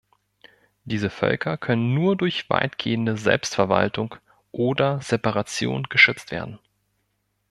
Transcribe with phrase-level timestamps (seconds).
[0.83, 4.15] Diese Völker können nur durch weitgehende Selbstverwaltung
[4.51, 6.57] oder Separation geschützt werden.